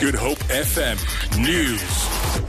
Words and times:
Good 0.00 0.14
Hope 0.16 0.38
FM 0.48 0.98
News. 1.40 2.42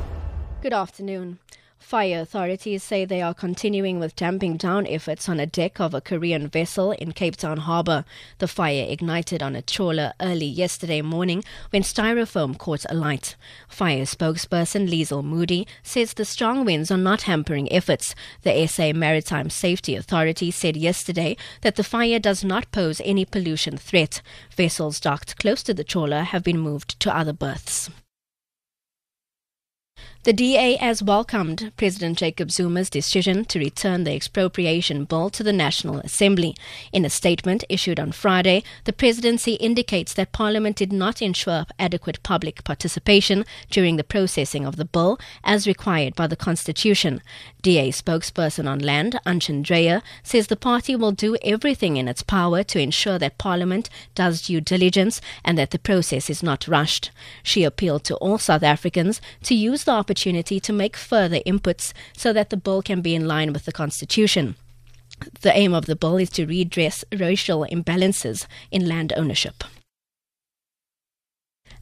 Good 0.61 0.73
afternoon. 0.73 1.37
Fire 1.85 2.21
authorities 2.21 2.81
say 2.81 3.05
they 3.05 3.21
are 3.21 3.35
continuing 3.35 3.99
with 3.99 4.15
damping 4.15 4.57
down 4.57 4.87
efforts 4.87 5.29
on 5.29 5.39
a 5.39 5.45
deck 5.45 5.79
of 5.79 5.93
a 5.93 6.01
Korean 6.01 6.47
vessel 6.47 6.93
in 6.93 7.11
Cape 7.11 7.35
Town 7.35 7.57
harbour. 7.57 8.05
The 8.39 8.47
fire 8.47 8.87
ignited 8.89 9.43
on 9.43 9.55
a 9.55 9.61
trawler 9.61 10.13
early 10.19 10.47
yesterday 10.47 11.03
morning 11.03 11.43
when 11.69 11.83
styrofoam 11.83 12.57
caught 12.57 12.87
alight. 12.89 13.35
Fire 13.67 14.01
spokesperson 14.01 14.89
Liesl 14.89 15.23
Moody 15.23 15.67
says 15.83 16.15
the 16.15 16.25
strong 16.25 16.65
winds 16.65 16.89
are 16.89 16.97
not 16.97 17.21
hampering 17.21 17.71
efforts. 17.71 18.15
The 18.41 18.65
SA 18.65 18.93
Maritime 18.93 19.51
Safety 19.51 19.95
Authority 19.95 20.49
said 20.49 20.75
yesterday 20.75 21.37
that 21.61 21.75
the 21.75 21.83
fire 21.83 22.17
does 22.17 22.43
not 22.43 22.71
pose 22.71 22.99
any 23.05 23.25
pollution 23.25 23.77
threat. 23.77 24.23
Vessels 24.57 24.99
docked 24.99 25.37
close 25.37 25.61
to 25.61 25.73
the 25.75 25.83
trawler 25.83 26.23
have 26.23 26.43
been 26.43 26.57
moved 26.57 26.99
to 27.01 27.15
other 27.15 27.31
berths. 27.31 27.91
The 30.25 30.33
DA 30.33 30.77
has 30.77 31.03
welcomed 31.03 31.71
President 31.77 32.17
Jacob 32.17 32.49
Zuma's 32.49 32.89
decision 32.89 33.45
to 33.45 33.59
return 33.59 34.05
the 34.05 34.15
expropriation 34.15 35.05
bill 35.05 35.29
to 35.29 35.43
the 35.43 35.53
National 35.53 35.99
Assembly. 35.99 36.55
In 36.91 37.05
a 37.05 37.11
statement 37.11 37.63
issued 37.69 37.99
on 37.99 38.11
Friday, 38.11 38.63
the 38.85 38.91
presidency 38.91 39.53
indicates 39.53 40.15
that 40.15 40.31
Parliament 40.31 40.77
did 40.77 40.91
not 40.91 41.21
ensure 41.21 41.67
adequate 41.77 42.23
public 42.23 42.63
participation 42.63 43.45
during 43.69 43.97
the 43.97 44.03
processing 44.03 44.65
of 44.65 44.77
the 44.77 44.85
bill 44.85 45.19
as 45.43 45.67
required 45.67 46.15
by 46.15 46.25
the 46.25 46.35
Constitution. 46.35 47.21
DA 47.61 47.91
spokesperson 47.91 48.67
on 48.67 48.79
land, 48.79 49.19
Anshan 49.27 50.01
says 50.23 50.47
the 50.47 50.55
party 50.55 50.95
will 50.95 51.11
do 51.11 51.37
everything 51.43 51.97
in 51.97 52.07
its 52.07 52.23
power 52.23 52.63
to 52.63 52.81
ensure 52.81 53.19
that 53.19 53.37
Parliament 53.37 53.91
does 54.15 54.41
due 54.41 54.59
diligence 54.59 55.21
and 55.43 55.55
that 55.55 55.69
the 55.69 55.77
process 55.77 56.31
is 56.31 56.41
not 56.41 56.67
rushed. 56.67 57.11
She 57.43 57.63
appealed 57.63 58.03
to 58.05 58.15
all 58.15 58.39
South 58.39 58.63
Africans 58.63 59.21
to 59.43 59.53
use 59.53 59.83
the 59.83 59.91
opportunity 59.91 60.14
opportunity 60.15 60.61
to 60.61 60.71
make 60.71 60.95
further 60.95 61.41
inputs 61.45 61.91
so 62.15 62.31
that 62.31 62.49
the 62.49 62.55
bill 62.55 62.81
can 62.81 63.01
be 63.01 63.13
in 63.13 63.27
line 63.27 63.51
with 63.51 63.65
the 63.65 63.71
Constitution. 63.73 64.55
The 65.41 65.51
aim 65.53 65.73
of 65.73 65.87
the 65.87 65.95
bill 65.95 66.15
is 66.15 66.29
to 66.31 66.45
redress 66.45 67.03
racial 67.11 67.67
imbalances 67.69 68.47
in 68.71 68.87
land 68.87 69.11
ownership. 69.17 69.65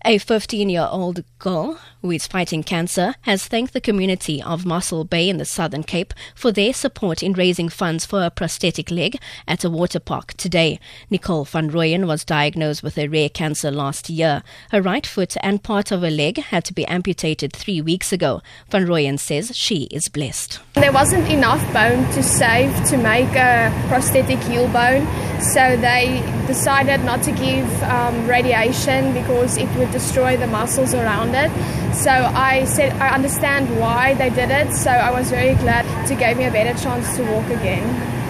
A 0.05 0.17
15 0.17 0.69
year 0.69 0.89
old 0.91 1.23
girl 1.39 1.79
who 2.01 2.11
is 2.11 2.27
fighting 2.27 2.61
cancer 2.61 3.15
has 3.21 3.47
thanked 3.47 3.71
the 3.71 3.79
community 3.79 4.43
of 4.43 4.65
Mossel 4.65 5.05
Bay 5.05 5.29
in 5.29 5.37
the 5.37 5.45
Southern 5.45 5.83
Cape 5.83 6.13
for 6.35 6.51
their 6.51 6.73
support 6.73 7.23
in 7.23 7.31
raising 7.31 7.69
funds 7.69 8.05
for 8.05 8.21
a 8.21 8.29
prosthetic 8.29 8.91
leg 8.91 9.17
at 9.47 9.63
a 9.63 9.69
water 9.69 10.01
park 10.01 10.33
today. 10.33 10.77
Nicole 11.09 11.45
van 11.45 11.71
Rooyen 11.71 12.05
was 12.05 12.25
diagnosed 12.25 12.83
with 12.83 12.97
a 12.97 13.07
rare 13.07 13.29
cancer 13.29 13.71
last 13.71 14.09
year. 14.09 14.43
Her 14.71 14.81
right 14.81 15.07
foot 15.07 15.37
and 15.41 15.63
part 15.63 15.89
of 15.89 16.01
her 16.01 16.11
leg 16.11 16.37
had 16.37 16.65
to 16.65 16.73
be 16.73 16.85
amputated 16.87 17.53
three 17.53 17.79
weeks 17.79 18.11
ago. 18.11 18.41
Van 18.69 18.85
Rooyen 18.85 19.17
says 19.17 19.55
she 19.55 19.83
is 19.83 20.09
blessed. 20.09 20.59
There 20.73 20.91
wasn't 20.91 21.29
enough 21.29 21.63
bone 21.73 22.03
to 22.11 22.21
save 22.21 22.73
to 22.89 22.97
make 22.97 23.33
a 23.37 23.71
prosthetic 23.87 24.39
heel 24.39 24.67
bone, 24.67 25.07
so 25.43 25.75
they 25.77 26.23
decided 26.47 27.03
not 27.03 27.21
to 27.23 27.31
give 27.31 27.67
um, 27.83 28.27
radiation 28.27 29.13
because 29.13 29.57
it 29.57 29.69
would 29.77 29.91
destroy 29.91 30.37
the 30.37 30.47
muscles 30.47 30.93
around 30.93 31.35
it. 31.35 31.51
So 31.93 32.11
I 32.11 32.63
said, 32.65 32.93
I 32.93 33.09
understand 33.09 33.79
why 33.79 34.13
they 34.15 34.29
did 34.29 34.49
it, 34.49 34.73
so 34.73 34.89
I 34.89 35.11
was 35.11 35.29
very 35.29 35.55
glad 35.55 35.85
to 36.07 36.15
give 36.15 36.37
me 36.37 36.45
a 36.45 36.51
better 36.51 36.77
chance 36.81 37.15
to 37.17 37.23
walk 37.23 37.45
again. 37.47 38.22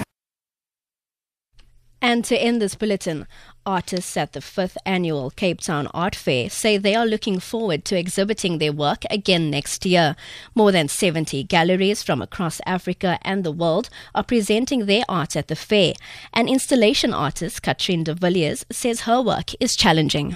And 2.03 2.25
to 2.25 2.37
end 2.37 2.61
this 2.61 2.75
bulletin, 2.75 3.27
artists 3.65 4.17
at 4.17 4.33
the 4.33 4.41
fifth 4.41 4.77
annual 4.85 5.29
Cape 5.29 5.61
Town 5.61 5.87
Art 5.93 6.15
Fair 6.15 6.49
say 6.49 6.75
they 6.75 6.95
are 6.95 7.05
looking 7.05 7.39
forward 7.39 7.85
to 7.85 7.97
exhibiting 7.97 8.57
their 8.57 8.73
work 8.73 9.05
again 9.09 9.49
next 9.49 9.85
year. 9.85 10.17
More 10.53 10.73
than 10.73 10.89
70 10.89 11.45
galleries 11.45 12.03
from 12.03 12.21
across 12.21 12.59
Africa 12.65 13.19
and 13.21 13.45
the 13.45 13.53
world 13.53 13.89
are 14.13 14.25
presenting 14.25 14.85
their 14.85 15.05
art 15.07 15.37
at 15.37 15.47
the 15.47 15.55
fair. 15.55 15.93
And 16.33 16.49
installation 16.49 17.13
artist 17.13 17.61
Katrin 17.61 18.03
de 18.03 18.13
Villiers 18.13 18.65
says 18.69 19.07
her 19.07 19.21
work 19.21 19.51
is 19.61 19.77
challenging. 19.77 20.35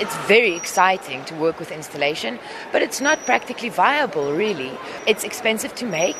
It's 0.00 0.16
very 0.26 0.56
exciting 0.56 1.24
to 1.26 1.34
work 1.36 1.60
with 1.60 1.70
installation, 1.70 2.40
but 2.72 2.82
it's 2.82 3.00
not 3.00 3.24
practically 3.24 3.68
viable, 3.68 4.32
really. 4.32 4.72
It's 5.06 5.22
expensive 5.22 5.76
to 5.76 5.86
make 5.86 6.16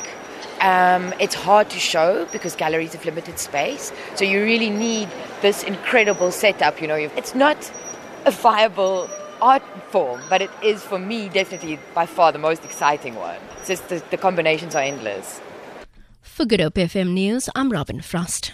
um, 0.61 1.13
it's 1.19 1.35
hard 1.35 1.69
to 1.69 1.79
show 1.79 2.27
because 2.31 2.55
galleries 2.55 2.93
have 2.93 3.05
limited 3.05 3.39
space. 3.39 3.91
So 4.15 4.25
you 4.25 4.43
really 4.43 4.69
need 4.69 5.09
this 5.41 5.63
incredible 5.63 6.31
setup. 6.31 6.81
You 6.81 6.87
know, 6.87 6.95
it's 6.95 7.35
not 7.35 7.71
a 8.25 8.31
viable 8.31 9.09
art 9.41 9.63
form, 9.89 10.21
but 10.29 10.41
it 10.41 10.51
is 10.61 10.83
for 10.83 10.99
me 10.99 11.29
definitely 11.29 11.79
by 11.93 12.05
far 12.05 12.31
the 12.31 12.39
most 12.39 12.63
exciting 12.65 13.15
one. 13.15 13.39
It's 13.59 13.67
just 13.67 13.89
the, 13.89 14.03
the 14.11 14.17
combinations 14.17 14.75
are 14.75 14.83
endless. 14.83 15.41
For 16.21 16.45
Good 16.45 16.61
Hope 16.61 16.75
FM 16.75 17.13
News, 17.13 17.49
I'm 17.55 17.71
Robin 17.71 18.01
Frost. 18.01 18.51